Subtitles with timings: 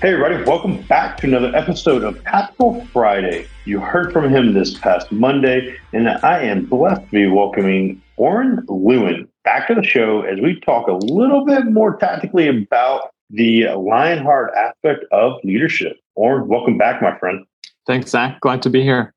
[0.00, 3.46] Hey, everybody, welcome back to another episode of Tactical Friday.
[3.66, 8.64] You heard from him this past Monday, and I am blessed to be welcoming Oren
[8.66, 13.66] Lewin back to the show as we talk a little bit more tactically about the
[13.76, 15.98] Lionheart aspect of leadership.
[16.14, 17.44] Oren, welcome back, my friend.
[17.86, 18.40] Thanks, Zach.
[18.40, 19.12] Glad to be here.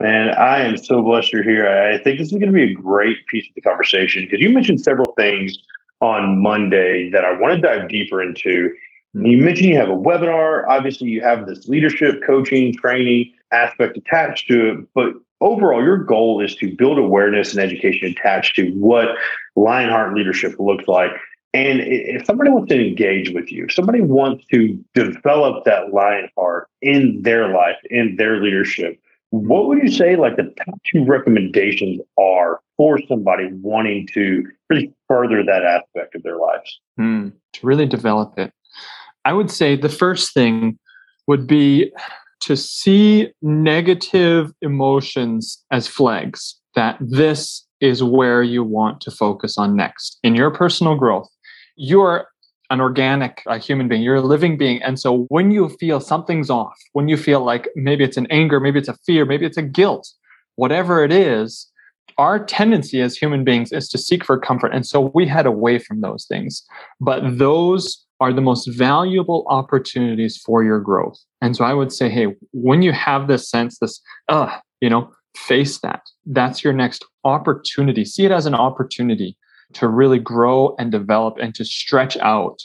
[0.00, 1.68] Man, I am so blessed you're here.
[1.68, 4.48] I think this is going to be a great piece of the conversation because you
[4.48, 5.54] mentioned several things
[6.00, 8.74] on Monday that I want to dive deeper into.
[9.14, 10.66] You mentioned you have a webinar.
[10.68, 14.88] Obviously, you have this leadership, coaching, training aspect attached to it.
[14.94, 19.08] But overall, your goal is to build awareness and education attached to what
[19.54, 21.12] Lionheart leadership looks like.
[21.52, 26.68] And if somebody wants to engage with you, if somebody wants to develop that Lionheart
[26.82, 32.00] in their life, in their leadership, what would you say like the top two recommendations
[32.18, 36.80] are for somebody wanting to really further that aspect of their lives?
[36.96, 37.28] Hmm.
[37.52, 38.52] to really develop it.
[39.24, 40.78] I would say the first thing
[41.26, 41.92] would be
[42.40, 49.76] to see negative emotions as flags that this is where you want to focus on
[49.76, 51.28] next in your personal growth.
[51.76, 52.26] You're
[52.70, 54.82] an organic uh, human being, you're a living being.
[54.82, 58.58] And so when you feel something's off, when you feel like maybe it's an anger,
[58.58, 60.10] maybe it's a fear, maybe it's a guilt,
[60.56, 61.70] whatever it is,
[62.18, 64.72] our tendency as human beings is to seek for comfort.
[64.72, 66.64] And so we head away from those things.
[67.00, 71.18] But those are the most valuable opportunities for your growth.
[71.40, 75.10] And so I would say, hey, when you have this sense, this, uh, you know,
[75.36, 76.02] face that.
[76.26, 78.04] That's your next opportunity.
[78.04, 79.36] See it as an opportunity
[79.74, 82.62] to really grow and develop and to stretch out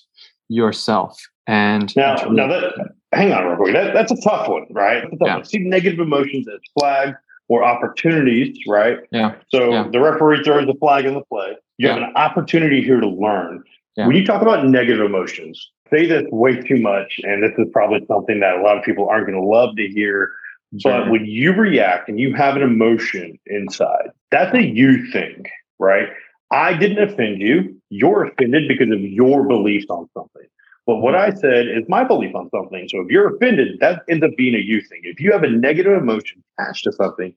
[0.50, 1.18] yourself.
[1.48, 2.74] And now, and now that,
[3.12, 3.74] hang on real quick.
[3.74, 5.02] That, that's a tough one, right?
[5.02, 5.36] Tough yeah.
[5.38, 5.46] one.
[5.46, 7.16] See negative emotions as flag
[7.48, 9.00] or opportunities, right?
[9.12, 9.36] Yeah.
[9.50, 9.88] So yeah.
[9.92, 11.56] the referee throws the flag in the play.
[11.78, 11.94] You yeah.
[11.96, 13.64] have an opportunity here to learn.
[13.98, 14.08] Yeah.
[14.08, 18.06] When you talk about negative emotions, say this way too much, and this is probably
[18.08, 20.32] something that a lot of people aren't going to love to hear.
[20.80, 20.92] Sure.
[20.92, 25.46] But when you react and you have an emotion inside, that's a you thing,
[25.80, 26.08] right?
[26.52, 27.76] I didn't offend you.
[27.90, 30.48] You're offended because of your beliefs on something.
[30.86, 31.38] But what mm-hmm.
[31.38, 32.88] I said is my belief on something.
[32.90, 35.02] So if you're offended, that ends up being a you thing.
[35.04, 37.36] If you have a negative emotion attached to something,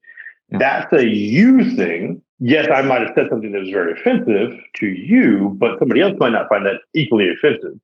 [0.50, 4.86] that's a you thing yes, I might have said something that was very offensive to
[4.86, 7.78] you, but somebody else might not find that equally offensive.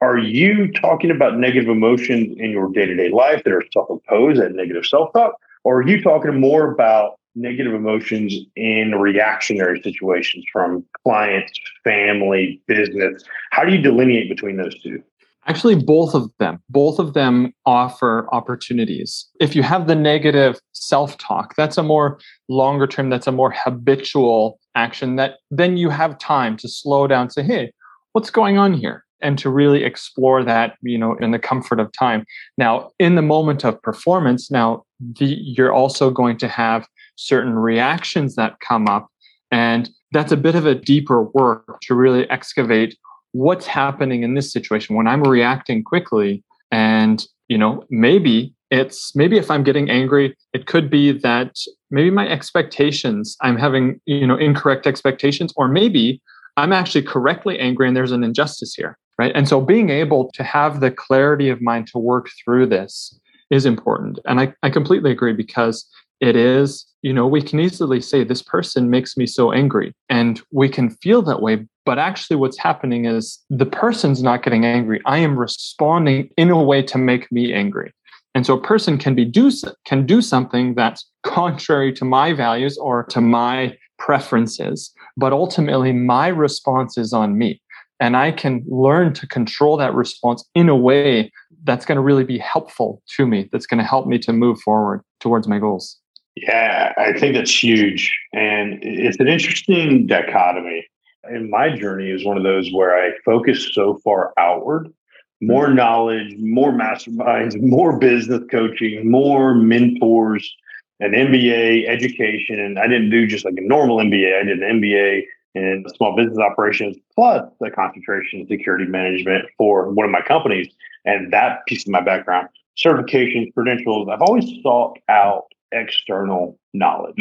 [0.00, 3.88] Are you talking about negative emotions in your day to day life that are self
[3.88, 5.34] imposed and negative self talk?
[5.64, 11.52] Or are you talking more about negative emotions in reactionary situations from clients,
[11.84, 13.22] family, business?
[13.52, 15.02] How do you delineate between those two?
[15.46, 16.62] Actually, both of them.
[16.68, 19.26] Both of them offer opportunities.
[19.40, 23.50] If you have the negative self talk, that's a more longer term, that's a more
[23.50, 27.72] habitual action that then you have time to slow down, say, hey,
[28.12, 29.04] what's going on here?
[29.20, 32.24] And to really explore that, you know, in the comfort of time.
[32.56, 36.86] Now, in the moment of performance, now the, you're also going to have
[37.16, 39.08] certain reactions that come up.
[39.50, 42.96] And that's a bit of a deeper work to really excavate
[43.32, 49.36] what's happening in this situation when I'm reacting quickly and you know maybe it's maybe
[49.36, 51.54] if i'm getting angry it could be that
[51.90, 56.22] maybe my expectations i'm having you know incorrect expectations or maybe
[56.56, 59.32] i'm actually correctly angry and there's an injustice here right?
[59.34, 63.18] And so being able to have the clarity of mind to work through this
[63.50, 64.18] is important.
[64.24, 65.86] And i, I completely agree because
[66.20, 70.40] it is you know we can easily say this person makes me so angry and
[70.52, 75.00] we can feel that way but actually, what's happening is the person's not getting angry.
[75.04, 77.92] I am responding in a way to make me angry.
[78.34, 79.50] And so a person can be do
[79.84, 86.28] can do something that's contrary to my values or to my preferences, but ultimately my
[86.28, 87.60] response is on me.
[88.00, 91.30] And I can learn to control that response in a way
[91.64, 94.60] that's going to really be helpful to me, that's going to help me to move
[94.60, 95.98] forward towards my goals.
[96.34, 98.12] Yeah, I think that's huge.
[98.32, 100.86] And it's an interesting dichotomy
[101.30, 104.92] in my journey is one of those where I focus so far outward,
[105.40, 105.76] more mm-hmm.
[105.76, 110.54] knowledge, more masterminds, more business coaching, more mentors,
[111.00, 112.60] an MBA education.
[112.60, 114.40] And I didn't do just like a normal MBA.
[114.40, 115.22] I did an MBA
[115.54, 120.72] in small business operations, plus the concentration in security management for one of my companies.
[121.04, 122.48] And that piece of my background,
[122.78, 127.16] certifications, credentials, I've always sought out external knowledge.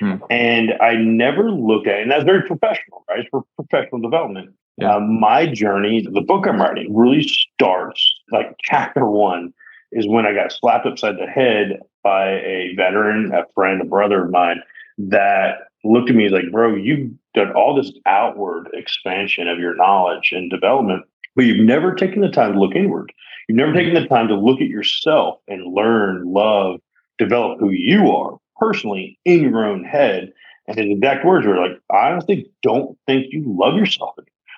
[0.00, 0.24] Mm-hmm.
[0.30, 3.20] And I never looked at, and that's very professional, right?
[3.20, 4.54] It's for professional development.
[4.78, 4.96] Yeah.
[4.96, 9.54] Uh, my journey, the book I'm writing, really starts like chapter one
[9.92, 14.24] is when I got slapped upside the head by a veteran, a friend, a brother
[14.24, 14.62] of mine
[14.98, 20.32] that looked at me like, bro, you've done all this outward expansion of your knowledge
[20.32, 21.04] and development,
[21.34, 23.12] but you've never taken the time to look inward.
[23.48, 26.80] You've never taken the time to look at yourself and learn, love,
[27.18, 30.32] develop who you are personally in your own head.
[30.68, 34.16] And his exact words were like, I honestly don't think you love yourself.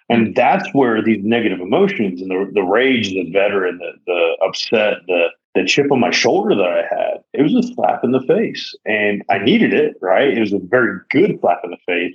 [0.09, 0.33] And hmm.
[0.35, 5.29] that's where these negative emotions and the, the rage, the veteran, the, the upset, the
[5.55, 8.75] the chip on my shoulder that I had, it was a slap in the face.
[8.85, 10.29] And I needed it, right?
[10.29, 12.15] It was a very good slap in the face.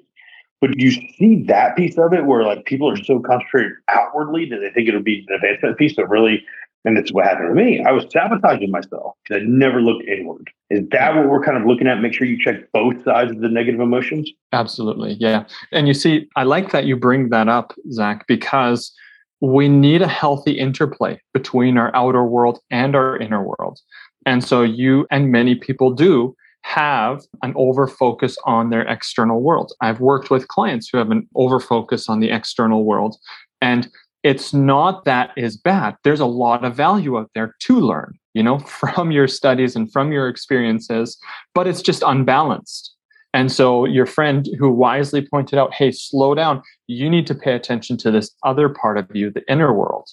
[0.61, 4.59] But you see that piece of it where like people are so concentrated outwardly that
[4.59, 6.45] they think it'll be an advancement piece, but really,
[6.85, 7.83] and that's what happened to me.
[7.83, 10.49] I was sabotaging myself because I never looked inward.
[10.69, 12.01] Is that what we're kind of looking at?
[12.01, 14.29] Make sure you check both sides of the negative emotions.
[14.51, 15.13] Absolutely.
[15.19, 15.45] Yeah.
[15.71, 18.91] And you see, I like that you bring that up, Zach, because
[19.39, 23.79] we need a healthy interplay between our outer world and our inner world.
[24.25, 29.73] And so you and many people do have an over focus on their external world.
[29.81, 33.17] I've worked with clients who have an over focus on the external world.
[33.61, 33.89] And
[34.23, 35.95] it's not that is bad.
[36.03, 39.91] There's a lot of value out there to learn, you know, from your studies and
[39.91, 41.17] from your experiences,
[41.53, 42.93] but it's just unbalanced.
[43.35, 46.61] And so your friend who wisely pointed out, hey, slow down.
[46.85, 50.07] You need to pay attention to this other part of you, the inner world.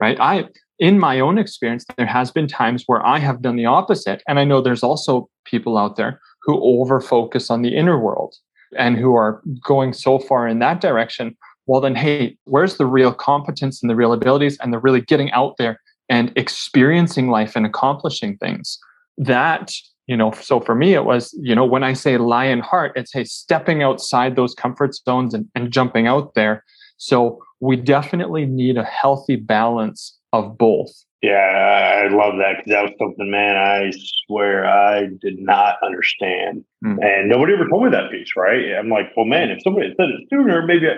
[0.00, 0.18] Right.
[0.18, 0.48] I
[0.78, 4.22] in my own experience, there has been times where I have done the opposite.
[4.26, 8.34] And I know there's also people out there who over focus on the inner world
[8.78, 11.36] and who are going so far in that direction.
[11.70, 15.30] Well, then, hey, where's the real competence and the real abilities and the really getting
[15.30, 18.76] out there and experiencing life and accomplishing things?
[19.16, 19.72] That
[20.08, 23.12] you know so for me it was you know when i say lion heart it's
[23.12, 26.64] hey stepping outside those comfort zones and, and jumping out there
[26.96, 30.90] so we definitely need a healthy balance of both
[31.22, 33.92] yeah i love that because that was something man i
[34.26, 36.98] swear i did not understand mm.
[37.04, 40.08] and nobody ever told me that piece right i'm like well man if somebody said
[40.08, 40.94] it sooner maybe I,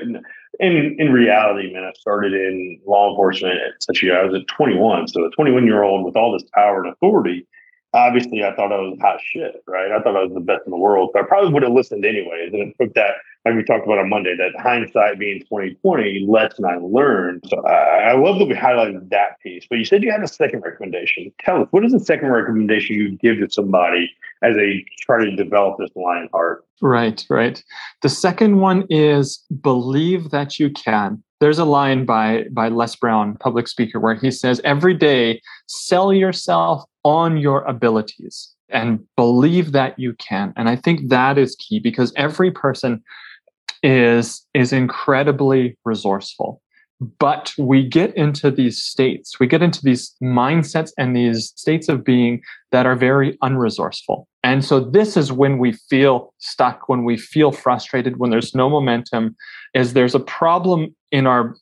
[0.60, 4.46] in in reality man i started in law enforcement at such a i was at
[4.48, 7.46] 21 so a 21 year old with all this power and authority
[7.94, 9.90] obviously I thought I was hot shit, right?
[9.90, 11.10] I thought I was the best in the world.
[11.12, 12.52] So I probably would have listened anyways.
[12.52, 16.64] And it took that, like we talked about on Monday, that hindsight being 2020, lesson
[16.64, 17.44] I learned.
[17.48, 19.66] So I, I love that we highlighted that piece.
[19.68, 21.32] But you said you had a second recommendation.
[21.40, 24.10] Tell us, what is the second recommendation you give to somebody
[24.42, 26.64] as they try to develop this lion heart?
[26.80, 27.62] Right, right.
[28.00, 31.22] The second one is believe that you can.
[31.42, 36.12] There's a line by by Les Brown, public speaker, where he says, "Every day, sell
[36.12, 41.80] yourself on your abilities and believe that you can." And I think that is key
[41.80, 43.02] because every person
[43.82, 46.62] is is incredibly resourceful
[47.18, 52.04] but we get into these states we get into these mindsets and these states of
[52.04, 52.40] being
[52.70, 54.24] that are very unresourceful.
[54.44, 58.68] And so this is when we feel stuck when we feel frustrated when there's no
[58.68, 59.36] momentum
[59.74, 61.54] is there's a problem in our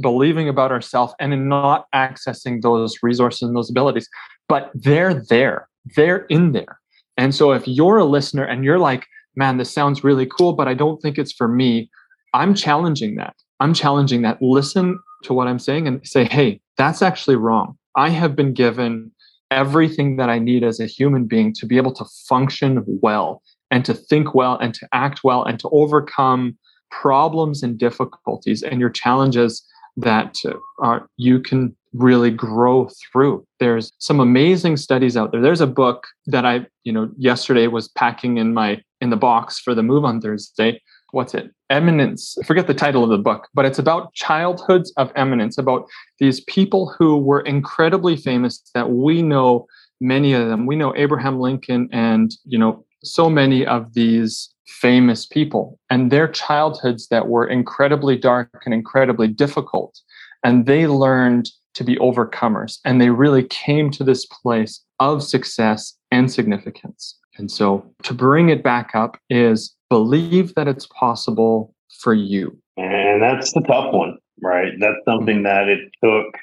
[0.00, 4.08] believing about ourselves and in not accessing those resources and those abilities.
[4.48, 5.68] But they're there.
[5.96, 6.80] They're in there.
[7.16, 9.06] And so if you're a listener and you're like
[9.38, 11.88] man this sounds really cool but i don't think it's for me
[12.34, 17.02] i'm challenging that i'm challenging that listen to what i'm saying and say hey that's
[17.02, 17.76] actually wrong.
[17.96, 19.10] I have been given
[19.50, 23.84] everything that i need as a human being to be able to function well and
[23.84, 26.56] to think well and to act well and to overcome
[26.90, 30.36] problems and difficulties and your challenges that
[30.82, 33.44] uh, you can really grow through.
[33.58, 35.40] There's some amazing studies out there.
[35.40, 39.58] There's a book that i you know yesterday was packing in my in the box
[39.58, 40.80] for the move on thursday
[41.12, 45.58] what's it eminence forget the title of the book but it's about childhoods of eminence
[45.58, 45.86] about
[46.18, 49.66] these people who were incredibly famous that we know
[50.00, 55.26] many of them we know abraham lincoln and you know so many of these famous
[55.26, 59.98] people and their childhoods that were incredibly dark and incredibly difficult.
[60.44, 65.94] And they learned to be overcomers and they really came to this place of success
[66.10, 67.18] and significance.
[67.38, 72.56] And so to bring it back up is believe that it's possible for you.
[72.76, 74.72] And that's the tough one, right?
[74.78, 75.44] That's something mm-hmm.
[75.44, 76.34] that it took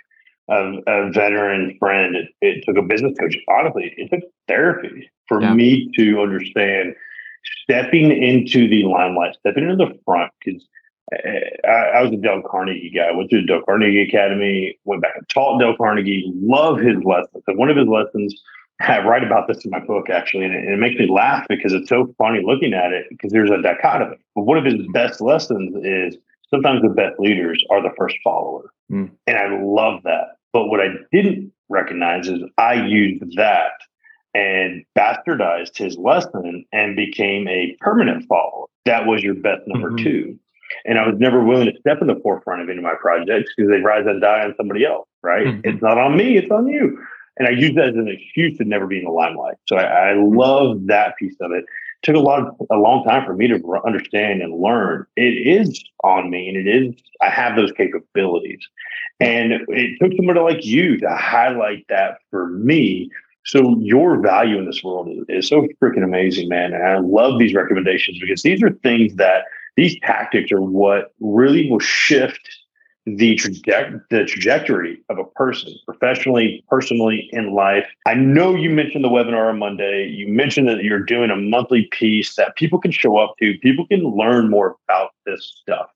[0.49, 2.15] a, a veteran friend.
[2.15, 3.37] It, it, took a business coach.
[3.47, 5.53] Honestly, it took therapy for yeah.
[5.53, 6.95] me to understand
[7.63, 10.67] stepping into the limelight, stepping into the front, because
[11.13, 13.11] I, I, was a Dale Carnegie guy.
[13.11, 14.77] Went to the Dale Carnegie Academy.
[14.85, 16.31] Went back and taught Dale Carnegie.
[16.35, 17.43] Love his lessons.
[17.47, 18.33] And one of his lessons,
[18.81, 21.45] I write about this in my book actually, and it, and it makes me laugh
[21.47, 24.17] because it's so funny looking at it because there's a dichotomy.
[24.35, 26.17] But one of his best lessons is
[26.49, 29.09] sometimes the best leaders are the first follower, mm.
[29.27, 30.37] and I love that.
[30.51, 33.71] But what I didn't recognize is I used that
[34.33, 38.65] and bastardized his lesson and became a permanent follower.
[38.83, 40.03] That was your best number mm-hmm.
[40.03, 40.39] two.
[40.83, 43.53] And I was never willing to step in the forefront of any of my projects
[43.55, 45.47] because they rise and die on somebody else, right?
[45.47, 45.61] Mm-hmm.
[45.63, 46.99] It's not on me, it's on you.
[47.37, 49.57] And I use that as an excuse to never be in the limelight.
[49.67, 51.65] So I, I love that piece of it.
[52.03, 55.05] Took a lot of a long time for me to understand and learn.
[55.15, 58.59] It is on me, and it is I have those capabilities.
[59.19, 63.09] And it took somebody like you to highlight that for me
[63.45, 66.73] so your value in this world is, is, so freaking amazing, man.
[66.73, 69.43] And I love these recommendations because these are things that
[69.77, 72.49] these tactics are what really will shift
[73.05, 77.85] the, traje- the trajectory of a person professionally, personally, in life.
[78.05, 80.07] I know you mentioned the webinar on Monday.
[80.07, 83.87] You mentioned that you're doing a monthly piece that people can show up to, people
[83.87, 85.87] can learn more about this stuff.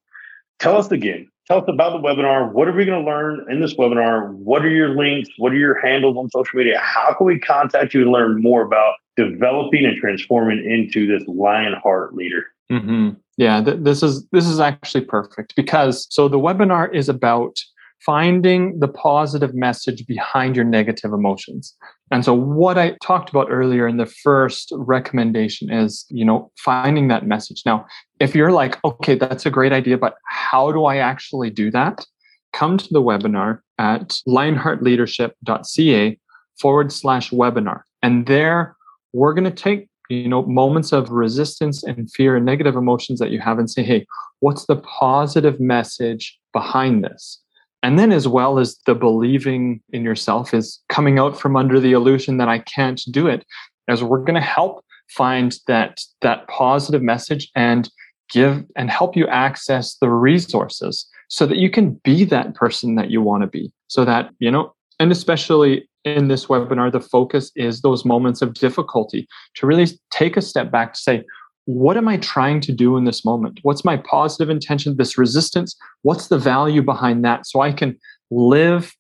[0.60, 2.52] Tell us again, tell us about the webinar.
[2.52, 4.32] What are we going to learn in this webinar?
[4.34, 5.30] What are your links?
[5.38, 6.80] What are your handles on social media?
[6.80, 11.74] How can we contact you and learn more about developing and transforming into this lion
[11.82, 12.46] heart leader?
[12.72, 13.10] Mm-hmm.
[13.40, 17.58] Yeah, th- this is this is actually perfect because so the webinar is about
[18.06, 21.74] finding the positive message behind your negative emotions.
[22.12, 27.08] And so what I talked about earlier in the first recommendation is, you know, finding
[27.08, 27.62] that message.
[27.66, 27.86] Now,
[28.20, 32.06] if you're like, okay, that's a great idea, but how do I actually do that?
[32.52, 36.20] Come to the webinar at lionheartleadership.ca
[36.60, 37.82] forward slash webinar.
[38.04, 38.76] And there
[39.14, 43.32] we're going to take you know moments of resistance and fear and negative emotions that
[43.32, 44.06] you have and say hey
[44.40, 47.42] what's the positive message behind this?
[47.84, 51.94] And then as well as the believing in yourself is coming out from under the
[51.94, 53.46] illusion that i can't do it
[53.88, 57.90] as we're going to help find that that positive message and
[58.30, 63.10] give and help you access the resources so that you can be that person that
[63.10, 63.72] you want to be.
[63.88, 68.54] So that you know and especially in this webinar, the focus is those moments of
[68.54, 71.24] difficulty to really take a step back to say,
[71.66, 73.60] what am I trying to do in this moment?
[73.62, 74.98] What's my positive intention?
[74.98, 77.46] This resistance, what's the value behind that?
[77.46, 77.98] So I can
[78.32, 78.96] live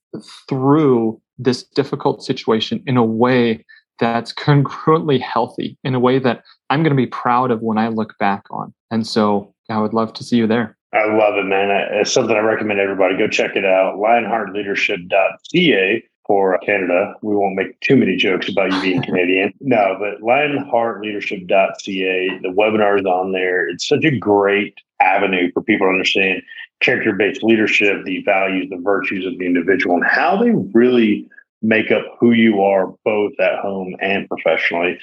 [0.47, 3.65] through this difficult situation in a way
[3.99, 7.87] that's congruently healthy, in a way that I'm going to be proud of when I
[7.87, 8.73] look back on.
[8.91, 10.77] And so I would love to see you there.
[10.93, 11.69] I love it, man.
[11.93, 13.97] It's something I recommend everybody go check it out.
[13.97, 17.15] Lionheartleadership.ca for Canada.
[17.23, 19.51] We won't make too many jokes about you being Canadian.
[19.61, 23.67] No, but lionheartleadership.ca, the webinar is on there.
[23.67, 26.43] It's such a great avenue for people to understand
[26.81, 31.27] character based leadership, the values, the virtues of the individual, and how they really
[31.63, 34.99] make up who you are both at home and professionally.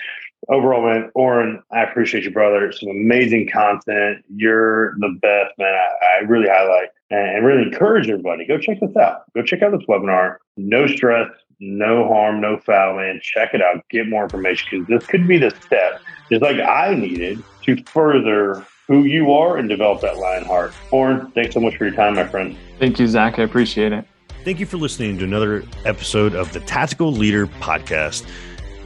[0.49, 2.71] Overall, man, Oren, I appreciate you, brother.
[2.71, 4.25] Some amazing content.
[4.33, 5.75] You're the best, man.
[5.75, 9.25] I, I really highlight and really encourage everybody go check this out.
[9.35, 10.37] Go check out this webinar.
[10.57, 11.29] No stress,
[11.61, 13.21] no harm, no foul, man.
[13.23, 13.85] Check it out.
[13.91, 18.65] Get more information because this could be the step, just like I needed to further
[18.87, 20.73] who you are and develop that lion heart.
[20.91, 22.57] Oren, thanks so much for your time, my friend.
[22.79, 23.39] Thank you, Zach.
[23.39, 24.07] I appreciate it.
[24.45, 28.29] Thank you for listening to another episode of the Tactical Leader Podcast.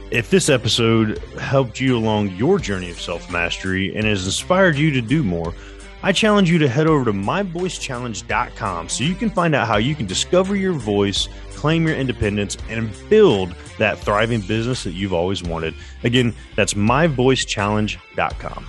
[0.09, 4.91] If this episode helped you along your journey of self mastery and has inspired you
[4.91, 5.53] to do more,
[6.03, 9.93] I challenge you to head over to myvoicechallenge.com so you can find out how you
[9.93, 15.43] can discover your voice, claim your independence, and build that thriving business that you've always
[15.43, 15.75] wanted.
[16.03, 18.65] Again, that's myvoicechallenge.com.